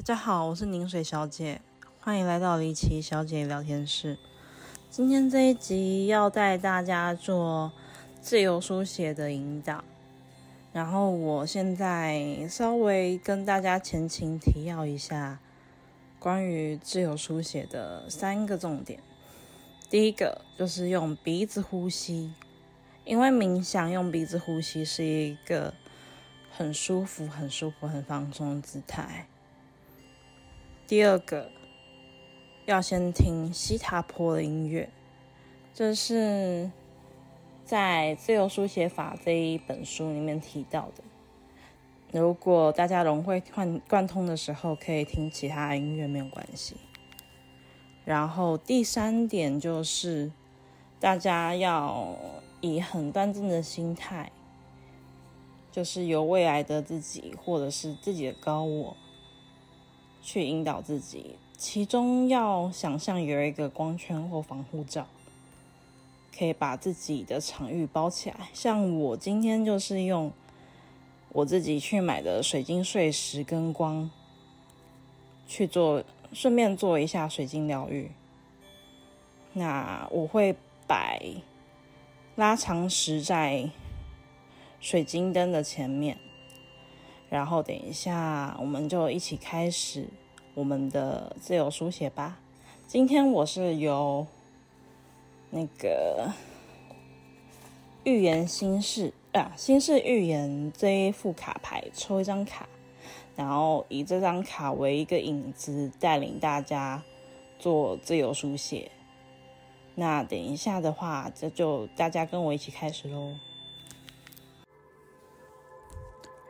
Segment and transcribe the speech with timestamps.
[0.00, 1.60] 大家好，我是凝水小姐，
[2.00, 4.16] 欢迎来到离奇小姐聊天室。
[4.88, 7.70] 今天这一集要带大家做
[8.22, 9.84] 自由书写的引导，
[10.72, 15.38] 然后我现在稍微跟大家前情提要一下
[16.18, 19.00] 关于自由书写的三个重点。
[19.90, 22.32] 第一个就是用鼻子呼吸，
[23.04, 25.74] 因为冥想用鼻子呼吸是一个
[26.50, 29.26] 很舒服、很舒服、很放松的姿态。
[30.90, 31.48] 第二个，
[32.66, 34.90] 要先听西塔波的音乐，
[35.72, 36.68] 这是
[37.64, 41.04] 在《自由书写法》这一本书里面提到的。
[42.10, 46.74] 如果大家融会贯贯通的时候，可以听其他音乐没有关系。
[48.04, 50.32] 然后第三点就是，
[50.98, 52.16] 大家要
[52.60, 54.32] 以很端正的心态，
[55.70, 58.96] 就是由未来的自己或者是自己的高我。
[60.22, 65.06] 去引导自己，其中要想象有一个光圈或防护罩，
[66.36, 68.48] 可以把自己的场域包起来。
[68.52, 70.30] 像我今天就是用
[71.32, 74.10] 我自己去买的水晶碎石跟光
[75.46, 78.10] 去做，顺便做一下水晶疗愈。
[79.52, 80.54] 那我会
[80.86, 81.20] 摆
[82.36, 83.68] 拉长石在
[84.80, 86.16] 水晶灯的前面。
[87.30, 90.08] 然后等一下，我们就一起开始
[90.54, 92.38] 我们的自由书写吧。
[92.88, 94.26] 今天我是由
[95.50, 96.32] 那个
[98.02, 102.68] 预言心事啊，心事预言这一副卡牌抽一张卡，
[103.36, 107.00] 然后以这张卡为一个引子，带领大家
[107.60, 108.90] 做自由书写。
[109.94, 113.36] 那等一下的话，这就大家跟我一起开始喽。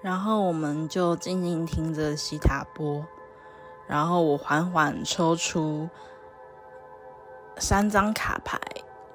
[0.02, 3.04] 然后我们就静静听着西塔波，
[3.86, 5.88] 然后我缓缓抽出
[7.58, 8.58] 三张卡牌，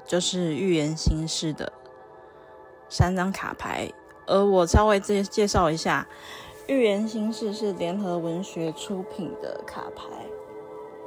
[0.06, 1.73] 就是预言心事的
[2.88, 3.91] 三张卡牌。
[4.28, 6.07] 而我稍微介介绍一下，
[6.68, 10.03] 预言心事是联合文学出品的卡牌。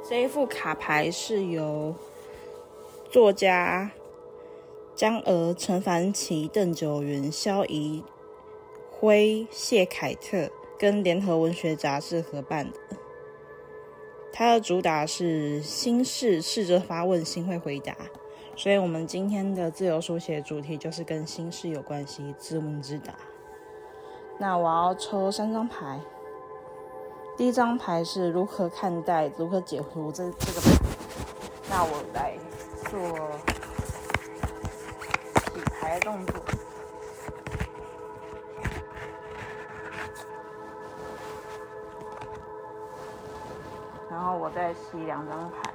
[0.07, 1.93] 这一副卡牌是由
[3.11, 3.91] 作家
[4.95, 8.03] 江鹅、陈凡奇、邓九元、萧怡。
[8.99, 12.77] 辉、谢凯特跟联合文学杂志合办的，
[14.33, 17.95] 它的主打是心事，试着发问，心会回答。
[18.57, 23.13] 所以，我们今天的自由书写主题就是跟心事有关系，自问自答。
[24.37, 26.01] 那我要抽三张牌，
[27.37, 30.67] 第一张牌是如何看待，如何解读这这个牌。
[31.69, 32.33] 那我来
[32.89, 32.99] 做
[35.53, 36.35] 洗牌动作。
[44.19, 45.71] 然后我再洗两张牌。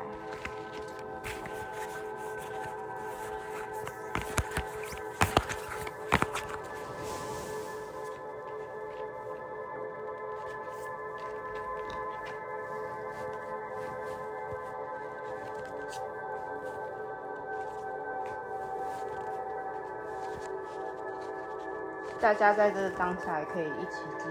[22.21, 24.31] 大家在这个当下可以一起静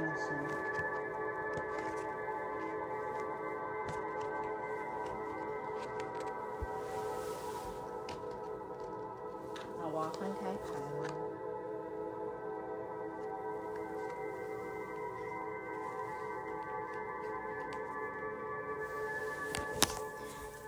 [10.12, 10.74] 翻开牌。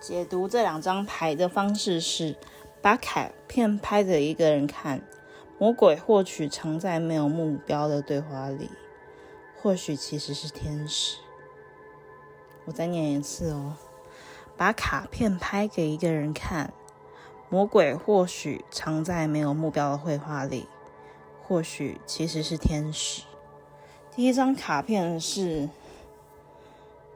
[0.00, 2.36] 解读这两张牌的方式是：
[2.80, 5.02] 把卡片拍给一个人看，
[5.58, 8.70] 魔鬼或许藏在没有目标的对话里，
[9.60, 11.18] 或许其实是天使。
[12.66, 13.74] 我再念一次哦，
[14.56, 16.72] 把卡片拍给一个人看。
[17.48, 20.66] 魔鬼或许藏在没有目标的绘画里，
[21.42, 23.22] 或许其实是天使。
[24.14, 25.68] 第一张卡片是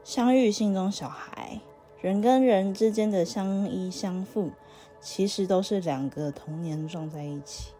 [0.03, 1.59] 相遇心中小孩，
[1.99, 4.51] 人跟人之间的相依相附，
[5.01, 7.73] 其实都是两个童年撞在一起。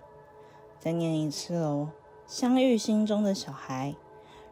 [0.77, 1.89] 再念一次哦，
[2.27, 3.95] 相遇心中的小孩，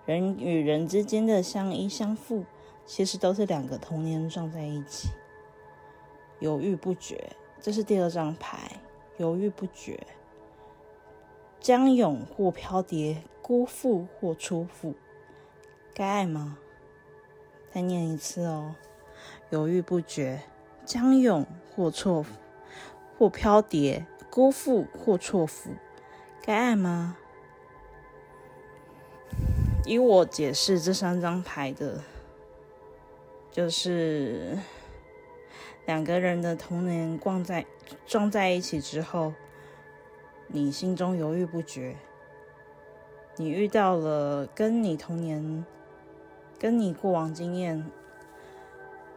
[0.06, 2.46] 人与人之间的相依相附，
[2.86, 5.10] 其实都是两个童年撞在一起，
[6.40, 7.36] 犹豫不决。
[7.62, 8.72] 这是第二张牌，
[9.18, 10.00] 犹豫不决，
[11.60, 14.96] 将勇或飘蝶，辜负或错付，
[15.94, 16.58] 该爱吗？
[17.74, 18.76] 再念一次哦，
[19.50, 20.42] 犹豫不决，
[20.86, 21.46] 将勇
[21.76, 22.26] 或错，
[23.18, 25.72] 或飘蝶，辜负或错付，
[26.42, 27.18] 该爱吗？
[29.86, 32.02] 以我解释这三张牌的
[33.52, 34.58] 就是
[35.90, 37.66] 两个人的童年逛在
[38.06, 39.34] 撞在一起之后，
[40.46, 41.98] 你心中犹豫不决。
[43.38, 45.66] 你遇到了跟你童年、
[46.60, 47.84] 跟你过往经验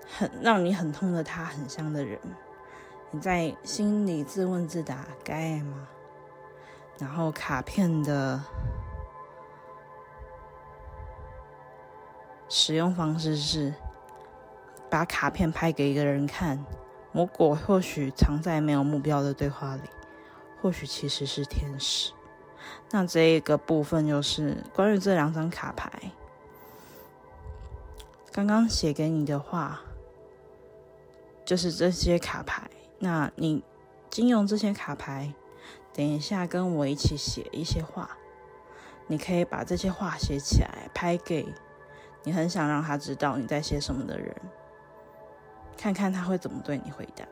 [0.09, 2.19] 很让你很痛的他很像的人，
[3.11, 5.87] 你在心里自问自答，该爱吗？
[6.97, 8.43] 然后卡片的
[12.49, 13.75] 使用方式是
[14.93, 16.63] 把卡片拍给一个人看，
[17.13, 19.89] 魔鬼或许藏在没有目标的对话里，
[20.61, 22.13] 或许其实是天使。
[22.91, 25.91] 那这一个部分就是关于这两张卡牌，
[28.31, 29.81] 刚刚写给你的话，
[31.43, 32.69] 就是这些卡牌。
[32.99, 33.65] 那你
[34.11, 35.33] 经用这些卡牌，
[35.95, 38.11] 等一下跟我一起写一些话，
[39.07, 41.49] 你可以把这些话写起来，拍给
[42.25, 44.37] 你很想让他知道你在写什么的人，
[45.77, 47.25] 看看他会怎么对你回答。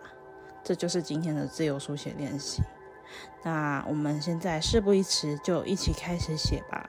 [0.63, 2.63] 这就是今天的自由书写练习。
[3.43, 6.89] 那我们现在事不宜迟，就一起开始写吧。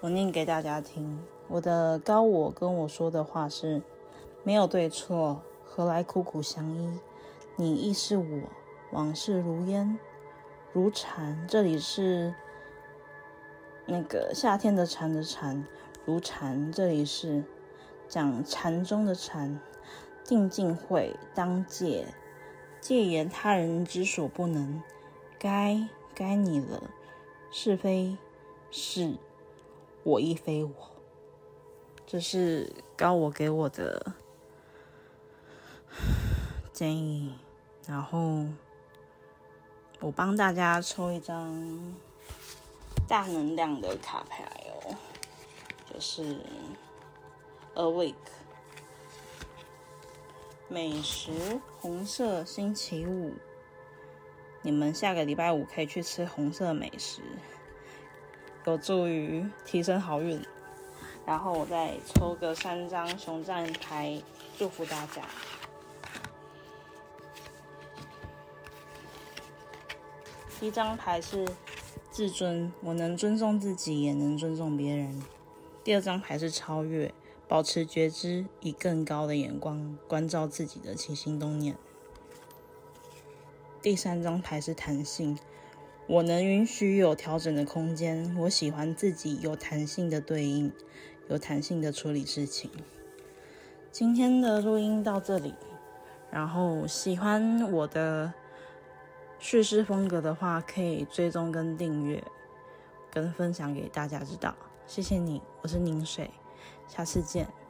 [0.00, 1.22] 我念给大家听。
[1.48, 3.82] 我的高我跟我说的话是：
[4.42, 6.98] 没有对错，何来苦苦相依？
[7.56, 8.24] 你亦是我，
[8.90, 9.98] 往事如烟，
[10.72, 11.46] 如禅。
[11.48, 12.34] 这里是
[13.86, 15.66] 那个夏天的蝉的蝉，
[16.04, 16.72] 如禅。
[16.72, 17.44] 这里是
[18.08, 19.60] 讲禅中的禅。
[20.24, 22.06] 定静慧当戒，
[22.80, 24.80] 戒言他人之所不能。
[25.38, 26.82] 该该你了。
[27.54, 28.16] 是非
[28.70, 29.14] 是，
[30.02, 30.72] 我亦非我。
[32.06, 34.14] 这是高我给我的
[36.72, 37.34] 建议，
[37.86, 38.46] 然后
[40.00, 41.94] 我帮大家抽一张
[43.06, 44.96] 大能量的卡牌哦，
[45.92, 46.38] 就是
[47.74, 48.14] Awake。
[50.68, 53.34] 美食红色星期五，
[54.62, 57.20] 你们下个礼拜五可以去吃红色美食，
[58.64, 60.40] 有助于提升好运。
[61.26, 64.22] 然后我再抽个三张熊战牌，
[64.56, 65.22] 祝福大家。
[70.60, 71.46] 第一张牌是
[72.10, 75.20] 自尊，我能尊重自己，也能尊重别人。
[75.82, 77.12] 第二张牌是超越。
[77.48, 81.76] 保持觉知，以更高的眼光关照自己的起心动念。
[83.82, 85.36] 第三张牌是弹性，
[86.06, 88.32] 我能允许有调整的空间。
[88.38, 90.72] 我喜欢自己有弹性的对应，
[91.28, 92.70] 有弹性的处理事情。
[93.90, 95.54] 今天的录音到这里，
[96.30, 98.32] 然后喜欢我的
[99.40, 102.22] 叙事风格的话，可以追踪跟订阅，
[103.10, 104.54] 跟分享给大家知道。
[104.86, 106.30] 谢谢你，我是宁水。
[106.86, 107.61] 下次见。